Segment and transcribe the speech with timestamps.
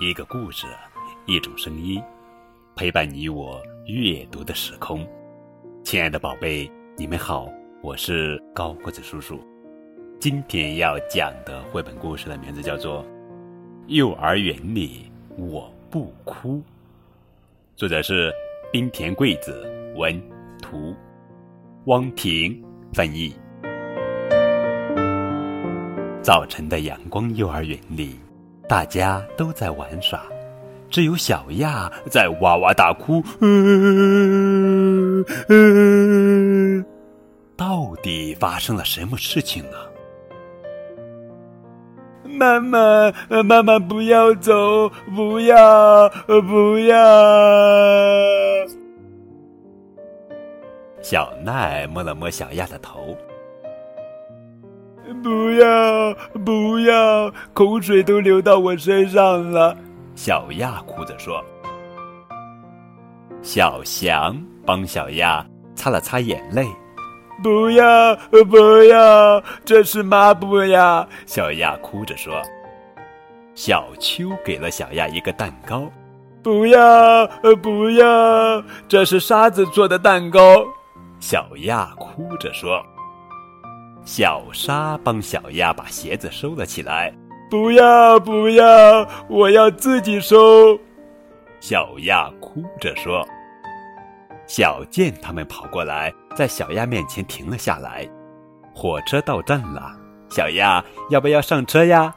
[0.00, 0.66] 一个故事，
[1.26, 2.02] 一种声音，
[2.74, 5.06] 陪伴你我阅读的时空。
[5.84, 9.38] 亲爱的宝贝，你们好，我是高个子叔叔。
[10.18, 13.04] 今天要讲的绘本故事的名字叫做
[13.88, 16.56] 《幼儿园里我不哭》，
[17.76, 18.32] 作者是
[18.72, 20.18] 冰田贵子，文
[20.62, 20.96] 图，
[21.84, 22.58] 汪婷
[22.94, 23.34] 翻译。
[26.22, 28.18] 早晨的阳光幼儿园里。
[28.70, 30.22] 大家都在玩耍，
[30.88, 33.20] 只有小亚在哇哇大哭。
[37.56, 39.76] 到底发生了什么事情呢？
[42.22, 43.12] 妈妈，
[43.42, 46.96] 妈妈不要走，不要，不要！
[51.02, 53.18] 小奈摸了摸小亚的头。
[55.22, 56.14] 不要
[56.44, 59.76] 不要，口水都流到我身上了。
[60.14, 61.44] 小亚哭着说
[63.42, 66.66] ：“小翔帮小亚擦了擦眼泪。”
[67.42, 68.14] 不要
[68.50, 71.08] 不要，这是抹布呀！
[71.24, 72.42] 小亚哭着说。
[73.54, 75.90] 小秋给了小亚一个蛋糕。
[76.42, 77.26] 不要
[77.62, 80.64] 不要，这是沙子做的蛋糕。
[81.18, 82.84] 小亚哭着说。
[84.04, 87.12] 小沙帮小鸭把鞋子收了起来。
[87.50, 90.78] 不要不要，我要自己收。
[91.60, 93.26] 小鸭哭着说。
[94.46, 98.08] 小健他们跑过来，在小鸭面前停了下来。
[98.74, 99.92] 火车到站了，
[100.28, 102.14] 小鸭要不要上车呀？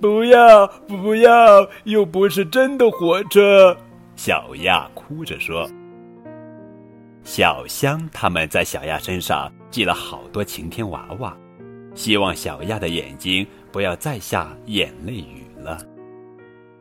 [0.00, 3.76] 不要不要，又不是真的火车。
[4.14, 5.68] 小鸭哭着说。
[7.24, 11.36] 小香他们在小鸭身上系了好多晴天娃娃，
[11.94, 15.78] 希望小鸭的眼睛不要再下眼泪雨了。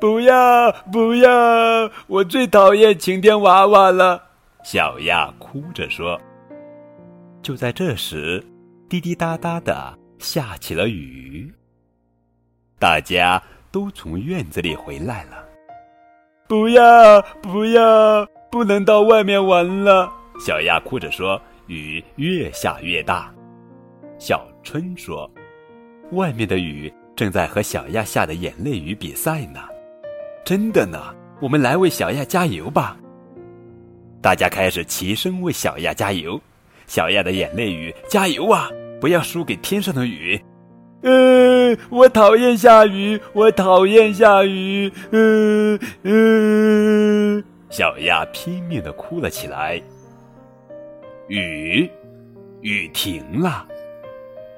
[0.00, 4.22] 不要不要，我最讨厌晴天娃娃了。
[4.62, 6.20] 小鸭哭着说。
[7.42, 8.44] 就在这时，
[8.88, 11.52] 滴滴答答的下起了雨。
[12.78, 15.44] 大家都从院子里回来了。
[16.48, 20.12] 不要不要，不能到外面玩了。
[20.38, 23.32] 小鸭哭着说：“雨越下越大。”
[24.18, 25.30] 小春说
[26.12, 29.60] ：“外面的雨正在和小亚下的眼泪雨比赛呢。”
[30.44, 30.98] 真的呢，
[31.40, 32.96] 我们来为小亚加油吧！
[34.22, 36.40] 大家开始齐声为小亚加油。
[36.86, 38.70] 小亚的眼泪雨，加油啊！
[39.00, 40.40] 不要输给天上的雨。
[41.02, 44.90] 嗯，我讨厌下雨，我讨厌下雨。
[45.10, 49.82] 嗯嗯，小亚拼命的哭了起来。
[51.28, 51.90] 雨，
[52.60, 53.66] 雨停了，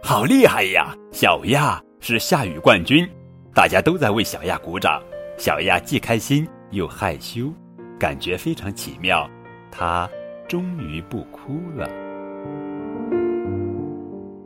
[0.02, 0.94] 好厉害呀！
[1.12, 3.08] 小亚是下雨冠军，
[3.54, 5.02] 大家都在为小亚鼓掌。
[5.38, 7.50] 小亚既开心又害羞，
[7.98, 9.28] 感觉非常奇妙。
[9.70, 10.08] 她
[10.46, 11.88] 终于不哭了。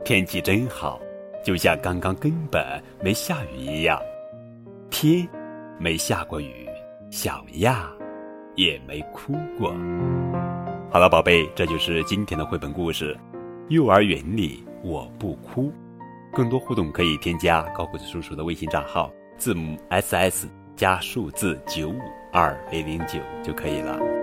[0.05, 0.99] 天气真好，
[1.43, 2.63] 就像刚刚根本
[3.01, 3.99] 没下雨一样。
[4.89, 5.27] 天
[5.77, 6.69] 没下过雨，
[7.11, 7.91] 小亚
[8.55, 9.75] 也没哭过。
[10.93, 13.17] 好了，宝贝，这就是今天的绘本故事。
[13.69, 15.73] 幼儿园里我不哭。
[16.31, 21.99] 更多互动可以添加高个子叔叔的微信账号，字母 S S 加数字九五
[22.31, 24.22] 二零零九就可以了。